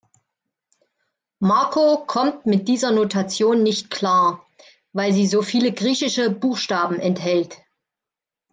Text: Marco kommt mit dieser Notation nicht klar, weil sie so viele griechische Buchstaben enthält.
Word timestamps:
Marco 1.41 2.05
kommt 2.07 2.47
mit 2.47 2.67
dieser 2.67 2.89
Notation 2.89 3.61
nicht 3.61 3.91
klar, 3.91 4.43
weil 4.93 5.13
sie 5.13 5.27
so 5.27 5.43
viele 5.43 5.71
griechische 5.73 6.31
Buchstaben 6.31 6.99
enthält. 6.99 7.59